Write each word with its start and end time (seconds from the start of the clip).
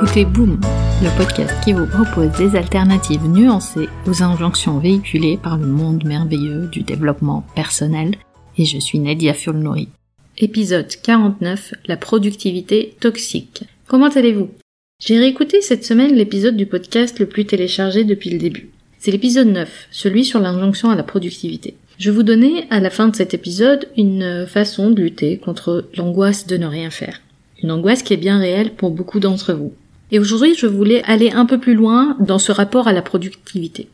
écoutez 0.00 0.24
Boom, 0.24 0.60
le 1.02 1.16
podcast 1.18 1.52
qui 1.64 1.72
vous 1.72 1.86
propose 1.86 2.30
des 2.38 2.56
alternatives 2.56 3.26
nuancées 3.26 3.88
aux 4.06 4.22
injonctions 4.22 4.78
véhiculées 4.78 5.40
par 5.42 5.58
le 5.58 5.66
monde 5.66 6.04
merveilleux 6.04 6.68
du 6.68 6.82
développement 6.82 7.44
personnel. 7.56 8.14
Et 8.56 8.64
je 8.64 8.78
suis 8.78 9.00
Nadia 9.00 9.34
Fulnori. 9.34 9.88
Épisode 10.36 10.86
49, 11.02 11.74
la 11.86 11.96
productivité 11.96 12.94
toxique. 13.00 13.64
Comment 13.88 14.06
allez-vous? 14.06 14.50
J'ai 15.04 15.18
réécouté 15.18 15.62
cette 15.62 15.84
semaine 15.84 16.14
l'épisode 16.14 16.56
du 16.56 16.66
podcast 16.66 17.18
le 17.18 17.26
plus 17.26 17.46
téléchargé 17.46 18.04
depuis 18.04 18.30
le 18.30 18.38
début. 18.38 18.70
C'est 19.00 19.10
l'épisode 19.10 19.48
9, 19.48 19.88
celui 19.90 20.24
sur 20.24 20.38
l'injonction 20.38 20.90
à 20.90 20.94
la 20.96 21.02
productivité. 21.02 21.74
Je 21.98 22.12
vous 22.12 22.22
donnais 22.22 22.68
à 22.70 22.78
la 22.78 22.90
fin 22.90 23.08
de 23.08 23.16
cet 23.16 23.34
épisode 23.34 23.88
une 23.96 24.46
façon 24.46 24.92
de 24.92 25.02
lutter 25.02 25.38
contre 25.38 25.88
l'angoisse 25.96 26.46
de 26.46 26.56
ne 26.56 26.66
rien 26.66 26.90
faire. 26.90 27.20
Une 27.64 27.72
angoisse 27.72 28.04
qui 28.04 28.14
est 28.14 28.18
bien 28.18 28.38
réelle 28.38 28.74
pour 28.74 28.92
beaucoup 28.92 29.18
d'entre 29.18 29.52
vous. 29.52 29.72
Et 30.10 30.18
aujourd'hui, 30.18 30.54
je 30.56 30.66
voulais 30.66 31.02
aller 31.04 31.30
un 31.30 31.44
peu 31.44 31.58
plus 31.58 31.74
loin 31.74 32.16
dans 32.18 32.38
ce 32.38 32.52
rapport 32.52 32.88
à 32.88 32.92
la 32.92 33.02
productivité. 33.02 33.88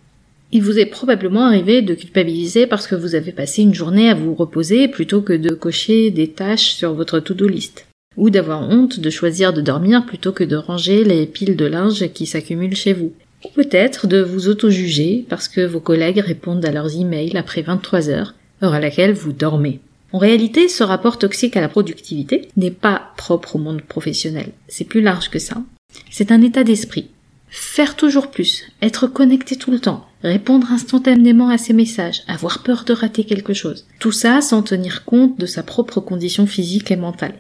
Il 0.52 0.62
vous 0.62 0.78
est 0.78 0.86
probablement 0.86 1.46
arrivé 1.46 1.82
de 1.82 1.95
culpabiliser 1.95 2.68
parce 2.68 2.86
que 2.86 2.95
vous 2.95 3.16
avez 3.16 3.32
passé 3.32 3.62
une 3.62 3.74
journée 3.74 4.09
à 4.09 4.14
vous 4.14 4.34
reposer 4.34 4.86
plutôt 4.86 5.20
que 5.20 5.32
de 5.32 5.50
cocher 5.50 6.12
des 6.12 6.28
tâches 6.28 6.74
sur 6.74 6.95
votre 6.95 7.19
to-do 7.19 7.48
list. 7.48 7.86
Ou 8.16 8.30
d'avoir 8.30 8.69
honte 8.69 9.00
de 9.00 9.10
choisir 9.10 9.52
de 9.52 9.60
dormir 9.60 10.06
plutôt 10.06 10.30
que 10.30 10.45
de 10.45 10.55
ranger 10.55 11.02
les 11.02 11.27
piles 11.27 11.56
de 11.56 11.66
linge 11.66 12.06
qui 12.12 12.27
s'accumulent 12.27 12.77
chez 12.77 12.92
vous. 12.92 13.12
Ou 13.44 13.48
peut-être 13.48 14.06
de 14.06 14.22
vous 14.22 14.46
auto-juger 14.46 15.24
parce 15.28 15.48
que 15.48 15.66
vos 15.66 15.80
collègues 15.80 16.20
répondent 16.20 16.64
à 16.64 16.70
leurs 16.70 16.96
emails 16.96 17.36
après 17.36 17.62
23 17.62 18.08
heures, 18.08 18.34
heure 18.62 18.74
à 18.74 18.80
laquelle 18.80 19.12
vous 19.12 19.33
dormez. 19.33 19.80
En 20.12 20.19
réalité, 20.19 20.69
ce 20.69 20.84
rapport 20.84 21.19
toxique 21.19 21.56
à 21.56 21.61
la 21.61 21.69
productivité 21.69 22.46
n'est 22.56 22.70
pas 22.70 23.11
propre 23.17 23.56
au 23.56 23.58
monde 23.58 23.83
professionnel. 23.83 24.50
C'est 24.69 24.84
plus 24.84 25.00
large 25.00 25.28
que 25.28 25.41
ça. 25.41 25.56
C'est 26.11 26.33
un 26.33 26.42
état 26.42 26.64
d'esprit. 26.64 27.11
Faire 27.48 27.95
toujours 27.95 28.31
plus, 28.31 28.64
être 28.83 29.06
connecté 29.06 29.56
tout 29.56 29.70
le 29.70 29.78
temps, 29.78 30.06
répondre 30.23 30.73
instantanément 30.73 31.51
à 31.51 31.59
ses 31.59 31.73
messages, 31.73 32.23
avoir 32.27 32.62
peur 32.62 32.84
de 32.84 32.92
rater 32.92 33.25
quelque 33.25 33.55
chose. 33.55 33.86
Tout 34.01 34.11
ça 34.11 34.41
sans 34.41 34.62
tenir 34.62 35.05
compte 35.05 35.39
de 35.39 35.47
sa 35.47 35.62
propre 35.62 36.01
condition 36.01 36.47
physique 36.47 36.91
et 36.91 36.97
mentale. 36.97 37.34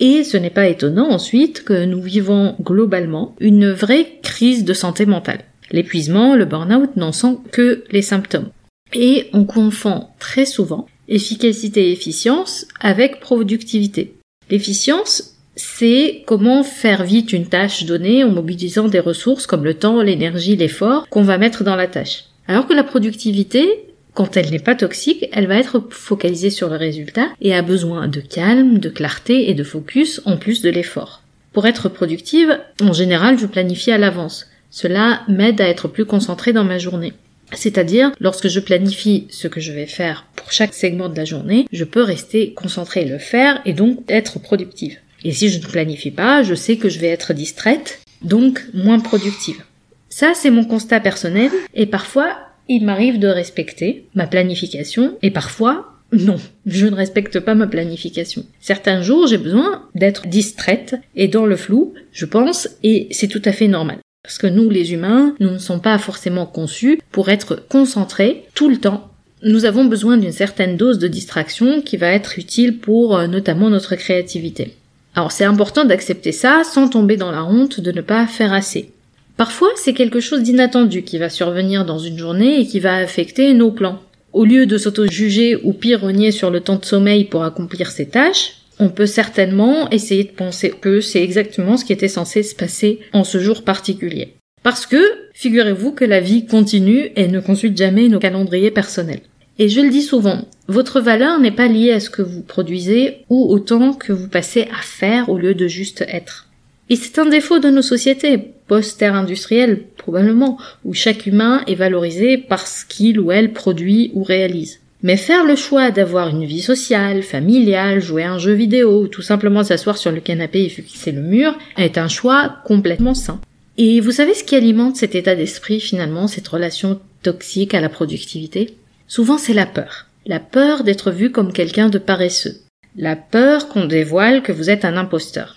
Et 0.00 0.24
ce 0.24 0.36
n'est 0.36 0.50
pas 0.50 0.66
étonnant 0.66 1.10
ensuite 1.10 1.62
que 1.62 1.84
nous 1.84 2.02
vivons 2.02 2.56
globalement 2.60 3.36
une 3.38 3.70
vraie 3.70 4.18
crise 4.22 4.64
de 4.64 4.72
santé 4.72 5.06
mentale. 5.06 5.44
L'épuisement, 5.70 6.34
le 6.34 6.46
burn-out 6.46 6.96
n'en 6.96 7.12
sont 7.12 7.36
que 7.52 7.84
les 7.90 8.02
symptômes. 8.02 8.48
Et 8.92 9.28
on 9.32 9.44
confond 9.44 10.08
très 10.18 10.46
souvent 10.46 10.86
efficacité 11.06 11.88
et 11.88 11.92
efficience 11.92 12.66
avec 12.80 13.20
productivité. 13.20 14.16
L'efficience, 14.48 15.36
c'est 15.60 16.22
comment 16.26 16.62
faire 16.62 17.04
vite 17.04 17.32
une 17.32 17.46
tâche 17.46 17.84
donnée 17.84 18.24
en 18.24 18.30
mobilisant 18.30 18.88
des 18.88 18.98
ressources 18.98 19.46
comme 19.46 19.64
le 19.64 19.74
temps, 19.74 20.00
l'énergie, 20.00 20.56
l'effort 20.56 21.06
qu'on 21.08 21.22
va 21.22 21.38
mettre 21.38 21.64
dans 21.64 21.76
la 21.76 21.86
tâche. 21.86 22.24
Alors 22.48 22.66
que 22.66 22.72
la 22.72 22.82
productivité, 22.82 23.68
quand 24.14 24.36
elle 24.36 24.50
n'est 24.50 24.58
pas 24.58 24.74
toxique, 24.74 25.28
elle 25.32 25.46
va 25.46 25.58
être 25.58 25.84
focalisée 25.90 26.50
sur 26.50 26.70
le 26.70 26.76
résultat 26.76 27.28
et 27.42 27.54
a 27.54 27.62
besoin 27.62 28.08
de 28.08 28.20
calme, 28.20 28.78
de 28.78 28.88
clarté 28.88 29.50
et 29.50 29.54
de 29.54 29.62
focus 29.62 30.22
en 30.24 30.38
plus 30.38 30.62
de 30.62 30.70
l'effort. 30.70 31.22
Pour 31.52 31.66
être 31.66 31.88
productive, 31.88 32.58
en 32.80 32.92
général, 32.92 33.38
je 33.38 33.46
planifie 33.46 33.92
à 33.92 33.98
l'avance. 33.98 34.46
Cela 34.70 35.22
m'aide 35.28 35.60
à 35.60 35.68
être 35.68 35.88
plus 35.88 36.06
concentré 36.06 36.52
dans 36.52 36.64
ma 36.64 36.78
journée. 36.78 37.12
C'est-à-dire, 37.52 38.12
lorsque 38.18 38.48
je 38.48 38.60
planifie 38.60 39.26
ce 39.28 39.48
que 39.48 39.60
je 39.60 39.72
vais 39.72 39.86
faire 39.86 40.26
pour 40.36 40.52
chaque 40.52 40.74
segment 40.74 41.08
de 41.08 41.16
la 41.16 41.24
journée, 41.24 41.66
je 41.70 41.84
peux 41.84 42.02
rester 42.02 42.54
concentré 42.54 43.02
et 43.02 43.08
le 43.08 43.18
faire 43.18 43.60
et 43.66 43.72
donc 43.74 43.98
être 44.08 44.38
productive. 44.38 44.98
Et 45.24 45.32
si 45.32 45.48
je 45.48 45.58
ne 45.58 45.64
planifie 45.64 46.10
pas, 46.10 46.42
je 46.42 46.54
sais 46.54 46.76
que 46.76 46.88
je 46.88 46.98
vais 46.98 47.08
être 47.08 47.32
distraite, 47.32 48.00
donc 48.22 48.64
moins 48.74 49.00
productive. 49.00 49.62
Ça, 50.08 50.32
c'est 50.34 50.50
mon 50.50 50.64
constat 50.64 51.00
personnel 51.00 51.50
et 51.74 51.86
parfois, 51.86 52.36
il 52.68 52.84
m'arrive 52.84 53.18
de 53.18 53.28
respecter 53.28 54.06
ma 54.14 54.26
planification 54.26 55.16
et 55.22 55.30
parfois, 55.30 55.94
non, 56.12 56.36
je 56.66 56.86
ne 56.86 56.94
respecte 56.94 57.38
pas 57.40 57.54
ma 57.54 57.66
planification. 57.66 58.44
Certains 58.60 59.02
jours, 59.02 59.26
j'ai 59.26 59.38
besoin 59.38 59.88
d'être 59.94 60.26
distraite 60.26 60.96
et 61.14 61.28
dans 61.28 61.46
le 61.46 61.56
flou, 61.56 61.94
je 62.12 62.26
pense, 62.26 62.68
et 62.82 63.08
c'est 63.10 63.28
tout 63.28 63.42
à 63.44 63.52
fait 63.52 63.68
normal. 63.68 63.98
Parce 64.22 64.38
que 64.38 64.46
nous, 64.46 64.68
les 64.68 64.92
humains, 64.92 65.34
nous 65.40 65.50
ne 65.50 65.58
sommes 65.58 65.80
pas 65.80 65.96
forcément 65.98 66.46
conçus 66.46 67.00
pour 67.10 67.28
être 67.30 67.56
concentrés 67.68 68.44
tout 68.54 68.68
le 68.68 68.76
temps. 68.76 69.08
Nous 69.42 69.64
avons 69.64 69.86
besoin 69.86 70.18
d'une 70.18 70.32
certaine 70.32 70.76
dose 70.76 70.98
de 70.98 71.08
distraction 71.08 71.80
qui 71.80 71.96
va 71.96 72.08
être 72.08 72.38
utile 72.38 72.78
pour 72.78 73.16
euh, 73.16 73.26
notamment 73.26 73.70
notre 73.70 73.94
créativité. 73.94 74.76
Alors 75.14 75.32
c'est 75.32 75.44
important 75.44 75.84
d'accepter 75.84 76.32
ça 76.32 76.62
sans 76.64 76.88
tomber 76.88 77.16
dans 77.16 77.32
la 77.32 77.44
honte 77.44 77.80
de 77.80 77.92
ne 77.92 78.00
pas 78.00 78.26
faire 78.26 78.52
assez. 78.52 78.92
Parfois, 79.36 79.70
c'est 79.76 79.94
quelque 79.94 80.20
chose 80.20 80.42
d'inattendu 80.42 81.02
qui 81.02 81.16
va 81.16 81.30
survenir 81.30 81.86
dans 81.86 81.98
une 81.98 82.18
journée 82.18 82.60
et 82.60 82.66
qui 82.66 82.78
va 82.78 82.96
affecter 82.96 83.54
nos 83.54 83.70
plans. 83.70 83.98
Au 84.32 84.44
lieu 84.44 84.66
de 84.66 84.76
s'auto-juger 84.76 85.56
ou 85.64 85.72
pire 85.72 86.02
sur 86.30 86.50
le 86.50 86.60
temps 86.60 86.76
de 86.76 86.84
sommeil 86.84 87.24
pour 87.24 87.42
accomplir 87.42 87.90
ses 87.90 88.06
tâches, 88.06 88.56
on 88.78 88.88
peut 88.90 89.06
certainement 89.06 89.90
essayer 89.90 90.24
de 90.24 90.30
penser 90.30 90.72
que 90.78 91.00
c'est 91.00 91.22
exactement 91.22 91.76
ce 91.76 91.84
qui 91.84 91.92
était 91.92 92.06
censé 92.06 92.42
se 92.42 92.54
passer 92.54 93.00
en 93.12 93.24
ce 93.24 93.38
jour 93.38 93.62
particulier. 93.62 94.34
Parce 94.62 94.86
que, 94.86 95.02
figurez-vous 95.32 95.92
que 95.92 96.04
la 96.04 96.20
vie 96.20 96.46
continue 96.46 97.10
et 97.16 97.28
ne 97.28 97.40
consulte 97.40 97.76
jamais 97.76 98.08
nos 98.08 98.18
calendriers 98.18 98.70
personnels. 98.70 99.22
Et 99.60 99.68
je 99.68 99.82
le 99.82 99.90
dis 99.90 100.00
souvent, 100.00 100.48
votre 100.68 101.02
valeur 101.02 101.38
n'est 101.38 101.50
pas 101.50 101.68
liée 101.68 101.92
à 101.92 102.00
ce 102.00 102.08
que 102.08 102.22
vous 102.22 102.40
produisez 102.40 103.18
ou 103.28 103.52
au 103.52 103.58
temps 103.58 103.92
que 103.92 104.10
vous 104.10 104.26
passez 104.26 104.62
à 104.72 104.80
faire 104.80 105.28
au 105.28 105.36
lieu 105.36 105.54
de 105.54 105.68
juste 105.68 106.02
être. 106.08 106.46
Et 106.88 106.96
c'est 106.96 107.18
un 107.18 107.26
défaut 107.26 107.58
de 107.58 107.68
nos 107.68 107.82
sociétés, 107.82 108.38
post-ère 108.68 109.14
industrielle 109.14 109.82
probablement, 109.98 110.56
où 110.86 110.94
chaque 110.94 111.26
humain 111.26 111.62
est 111.66 111.74
valorisé 111.74 112.38
par 112.38 112.66
ce 112.66 112.86
qu'il 112.86 113.20
ou 113.20 113.32
elle 113.32 113.52
produit 113.52 114.10
ou 114.14 114.22
réalise. 114.22 114.80
Mais 115.02 115.18
faire 115.18 115.44
le 115.44 115.56
choix 115.56 115.90
d'avoir 115.90 116.28
une 116.28 116.46
vie 116.46 116.62
sociale, 116.62 117.22
familiale, 117.22 118.00
jouer 118.00 118.22
à 118.22 118.32
un 118.32 118.38
jeu 118.38 118.54
vidéo 118.54 119.02
ou 119.02 119.08
tout 119.08 119.20
simplement 119.20 119.62
s'asseoir 119.62 119.98
sur 119.98 120.10
le 120.10 120.20
canapé 120.20 120.64
et 120.64 120.68
fixer 120.70 121.12
le 121.12 121.20
mur 121.20 121.54
est 121.76 121.98
un 121.98 122.08
choix 122.08 122.56
complètement 122.64 123.14
sain. 123.14 123.42
Et 123.76 124.00
vous 124.00 124.12
savez 124.12 124.32
ce 124.32 124.42
qui 124.42 124.56
alimente 124.56 124.96
cet 124.96 125.14
état 125.14 125.34
d'esprit 125.34 125.80
finalement, 125.80 126.28
cette 126.28 126.48
relation 126.48 126.98
toxique 127.22 127.74
à 127.74 127.82
la 127.82 127.90
productivité? 127.90 128.74
Souvent 129.10 129.38
c'est 129.38 129.54
la 129.54 129.66
peur. 129.66 130.06
La 130.24 130.38
peur 130.38 130.84
d'être 130.84 131.10
vu 131.10 131.32
comme 131.32 131.52
quelqu'un 131.52 131.88
de 131.88 131.98
paresseux. 131.98 132.60
La 132.96 133.16
peur 133.16 133.68
qu'on 133.68 133.86
dévoile 133.86 134.40
que 134.40 134.52
vous 134.52 134.70
êtes 134.70 134.84
un 134.84 134.96
imposteur. 134.96 135.56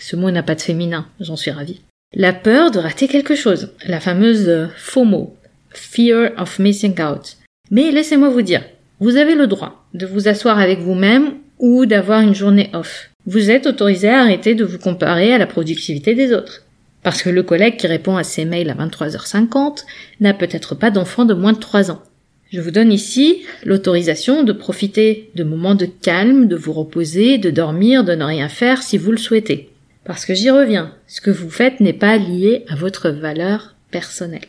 Ce 0.00 0.16
mot 0.16 0.32
n'a 0.32 0.42
pas 0.42 0.56
de 0.56 0.62
féminin, 0.62 1.06
j'en 1.20 1.36
suis 1.36 1.52
ravie. 1.52 1.80
La 2.12 2.32
peur 2.32 2.72
de 2.72 2.80
rater 2.80 3.06
quelque 3.06 3.36
chose, 3.36 3.70
la 3.86 4.00
fameuse 4.00 4.68
FOMO, 4.76 5.36
Fear 5.70 6.32
of 6.36 6.58
Missing 6.58 7.00
Out. 7.00 7.36
Mais 7.70 7.92
laissez-moi 7.92 8.30
vous 8.30 8.42
dire, 8.42 8.64
vous 8.98 9.16
avez 9.16 9.36
le 9.36 9.46
droit 9.46 9.86
de 9.94 10.04
vous 10.04 10.26
asseoir 10.26 10.58
avec 10.58 10.80
vous-même 10.80 11.34
ou 11.60 11.86
d'avoir 11.86 12.20
une 12.22 12.34
journée 12.34 12.68
off. 12.72 13.10
Vous 13.26 13.52
êtes 13.52 13.68
autorisé 13.68 14.08
à 14.08 14.22
arrêter 14.22 14.56
de 14.56 14.64
vous 14.64 14.78
comparer 14.78 15.32
à 15.32 15.38
la 15.38 15.46
productivité 15.46 16.16
des 16.16 16.32
autres. 16.32 16.64
Parce 17.04 17.22
que 17.22 17.30
le 17.30 17.44
collègue 17.44 17.76
qui 17.76 17.86
répond 17.86 18.16
à 18.16 18.24
ses 18.24 18.44
mails 18.44 18.70
à 18.70 18.74
23h50 18.74 19.84
n'a 20.18 20.34
peut-être 20.34 20.74
pas 20.74 20.90
d'enfant 20.90 21.24
de 21.24 21.34
moins 21.34 21.52
de 21.52 21.58
3 21.58 21.92
ans. 21.92 22.02
Je 22.52 22.60
vous 22.60 22.70
donne 22.70 22.92
ici 22.92 23.44
l'autorisation 23.64 24.42
de 24.42 24.52
profiter 24.52 25.30
de 25.34 25.42
moments 25.42 25.74
de 25.74 25.86
calme, 25.86 26.48
de 26.48 26.56
vous 26.56 26.74
reposer, 26.74 27.38
de 27.38 27.48
dormir, 27.48 28.04
de 28.04 28.14
ne 28.14 28.24
rien 28.24 28.50
faire 28.50 28.82
si 28.82 28.98
vous 28.98 29.10
le 29.10 29.16
souhaitez. 29.16 29.70
Parce 30.04 30.26
que 30.26 30.34
j'y 30.34 30.50
reviens, 30.50 30.94
ce 31.06 31.22
que 31.22 31.30
vous 31.30 31.48
faites 31.48 31.80
n'est 31.80 31.94
pas 31.94 32.18
lié 32.18 32.66
à 32.68 32.76
votre 32.76 33.08
valeur 33.08 33.74
personnelle. 33.90 34.40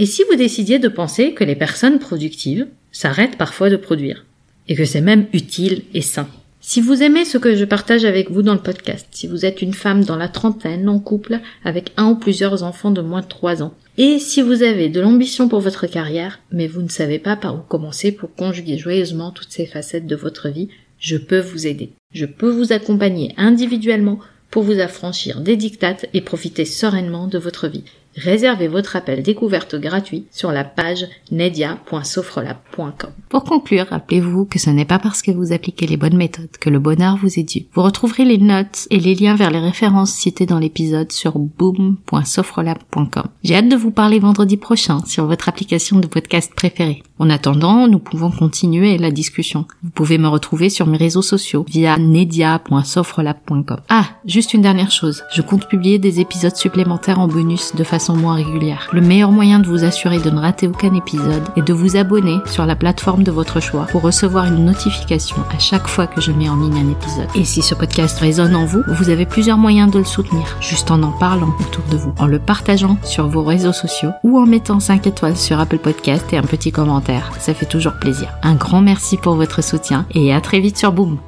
Et 0.00 0.06
si 0.06 0.24
vous 0.28 0.34
décidiez 0.34 0.80
de 0.80 0.88
penser 0.88 1.34
que 1.34 1.44
les 1.44 1.54
personnes 1.54 2.00
productives 2.00 2.66
s'arrêtent 2.90 3.38
parfois 3.38 3.70
de 3.70 3.76
produire, 3.76 4.24
et 4.66 4.74
que 4.74 4.84
c'est 4.84 5.00
même 5.00 5.26
utile 5.32 5.82
et 5.94 6.02
sain. 6.02 6.28
Si 6.68 6.80
vous 6.80 7.04
aimez 7.04 7.24
ce 7.24 7.38
que 7.38 7.54
je 7.54 7.64
partage 7.64 8.04
avec 8.04 8.28
vous 8.32 8.42
dans 8.42 8.52
le 8.52 8.60
podcast, 8.60 9.06
si 9.12 9.28
vous 9.28 9.44
êtes 9.46 9.62
une 9.62 9.72
femme 9.72 10.02
dans 10.02 10.16
la 10.16 10.26
trentaine, 10.26 10.88
en 10.88 10.98
couple, 10.98 11.38
avec 11.64 11.92
un 11.96 12.08
ou 12.08 12.16
plusieurs 12.16 12.64
enfants 12.64 12.90
de 12.90 13.02
moins 13.02 13.20
de 13.20 13.28
3 13.28 13.62
ans, 13.62 13.72
et 13.98 14.18
si 14.18 14.42
vous 14.42 14.64
avez 14.64 14.88
de 14.88 15.00
l'ambition 15.00 15.48
pour 15.48 15.60
votre 15.60 15.86
carrière, 15.86 16.40
mais 16.50 16.66
vous 16.66 16.82
ne 16.82 16.88
savez 16.88 17.20
pas 17.20 17.36
par 17.36 17.54
où 17.54 17.60
commencer 17.60 18.10
pour 18.10 18.34
conjuguer 18.34 18.78
joyeusement 18.78 19.30
toutes 19.30 19.52
ces 19.52 19.64
facettes 19.64 20.08
de 20.08 20.16
votre 20.16 20.48
vie, 20.48 20.68
je 20.98 21.16
peux 21.16 21.38
vous 21.38 21.68
aider. 21.68 21.92
Je 22.12 22.26
peux 22.26 22.50
vous 22.50 22.72
accompagner 22.72 23.32
individuellement 23.36 24.18
pour 24.50 24.64
vous 24.64 24.80
affranchir 24.80 25.42
des 25.42 25.56
dictates 25.56 26.06
et 26.14 26.20
profiter 26.20 26.64
sereinement 26.64 27.28
de 27.28 27.38
votre 27.38 27.68
vie. 27.68 27.84
Réservez 28.16 28.68
votre 28.68 28.96
appel 28.96 29.22
découverte 29.22 29.76
gratuit 29.76 30.26
sur 30.30 30.52
la 30.52 30.64
page 30.64 31.06
nedia.sofrelab.com. 31.30 33.10
Pour 33.28 33.44
conclure, 33.44 33.86
rappelez-vous 33.90 34.44
que 34.46 34.58
ce 34.58 34.70
n'est 34.70 34.84
pas 34.84 34.98
parce 34.98 35.22
que 35.22 35.30
vous 35.30 35.52
appliquez 35.52 35.86
les 35.86 35.96
bonnes 35.96 36.16
méthodes 36.16 36.56
que 36.60 36.70
le 36.70 36.78
bonheur 36.78 37.16
vous 37.16 37.38
est 37.38 37.44
dû. 37.44 37.66
Vous 37.72 37.82
retrouverez 37.82 38.24
les 38.24 38.38
notes 38.38 38.86
et 38.90 39.00
les 39.00 39.14
liens 39.14 39.36
vers 39.36 39.50
les 39.50 39.60
références 39.60 40.12
citées 40.12 40.46
dans 40.46 40.58
l'épisode 40.58 41.12
sur 41.12 41.38
boom.sofrelab.com. 41.38 43.28
J'ai 43.42 43.56
hâte 43.56 43.68
de 43.68 43.76
vous 43.76 43.90
parler 43.90 44.18
vendredi 44.18 44.56
prochain 44.56 45.04
sur 45.06 45.26
votre 45.26 45.48
application 45.48 45.98
de 45.98 46.06
podcast 46.06 46.52
préférée. 46.54 47.02
En 47.18 47.30
attendant, 47.30 47.88
nous 47.88 47.98
pouvons 47.98 48.30
continuer 48.30 48.98
la 48.98 49.10
discussion. 49.10 49.64
Vous 49.82 49.88
pouvez 49.88 50.18
me 50.18 50.28
retrouver 50.28 50.68
sur 50.68 50.86
mes 50.86 50.98
réseaux 50.98 51.22
sociaux 51.22 51.64
via 51.66 51.96
nedia.sofrelab.com. 51.96 53.78
Ah, 53.88 54.04
juste 54.26 54.52
une 54.52 54.60
dernière 54.60 54.90
chose. 54.90 55.22
Je 55.32 55.40
compte 55.40 55.66
publier 55.66 55.98
des 55.98 56.20
épisodes 56.20 56.54
supplémentaires 56.54 57.18
en 57.18 57.26
bonus 57.26 57.74
de 57.74 57.84
façon 57.84 58.14
moins 58.14 58.34
régulière. 58.34 58.90
Le 58.92 59.00
meilleur 59.00 59.32
moyen 59.32 59.60
de 59.60 59.66
vous 59.66 59.84
assurer 59.84 60.18
de 60.18 60.28
ne 60.28 60.38
rater 60.38 60.68
aucun 60.68 60.92
épisode 60.94 61.42
est 61.56 61.62
de 61.62 61.72
vous 61.72 61.96
abonner 61.96 62.36
sur 62.44 62.66
la 62.66 62.76
plateforme 62.76 63.22
de 63.22 63.30
votre 63.30 63.60
choix 63.60 63.86
pour 63.86 64.02
recevoir 64.02 64.44
une 64.44 64.66
notification 64.66 65.36
à 65.54 65.58
chaque 65.58 65.88
fois 65.88 66.06
que 66.06 66.20
je 66.20 66.32
mets 66.32 66.50
en 66.50 66.56
ligne 66.56 66.76
un 66.86 66.90
épisode. 66.90 67.28
Et 67.34 67.46
si 67.46 67.62
ce 67.62 67.74
podcast 67.74 68.18
résonne 68.18 68.54
en 68.54 68.66
vous, 68.66 68.82
vous 68.88 69.08
avez 69.08 69.24
plusieurs 69.24 69.58
moyens 69.58 69.90
de 69.90 69.98
le 69.98 70.04
soutenir, 70.04 70.56
juste 70.60 70.90
en 70.90 71.02
en 71.02 71.12
parlant 71.12 71.54
autour 71.60 71.84
de 71.90 71.96
vous, 71.96 72.12
en 72.18 72.26
le 72.26 72.38
partageant 72.38 72.98
sur 73.04 73.26
vos 73.26 73.42
réseaux 73.42 73.72
sociaux 73.72 74.10
ou 74.22 74.38
en 74.38 74.44
mettant 74.44 74.80
5 74.80 75.06
étoiles 75.06 75.36
sur 75.36 75.58
Apple 75.58 75.78
Podcast 75.78 76.30
et 76.32 76.36
un 76.36 76.42
petit 76.42 76.72
commentaire. 76.72 77.05
Ça 77.38 77.54
fait 77.54 77.66
toujours 77.66 77.94
plaisir. 77.94 78.28
Un 78.42 78.54
grand 78.54 78.80
merci 78.80 79.16
pour 79.16 79.34
votre 79.34 79.62
soutien 79.62 80.06
et 80.14 80.32
à 80.32 80.40
très 80.40 80.60
vite 80.60 80.76
sur 80.76 80.92
Boom. 80.92 81.18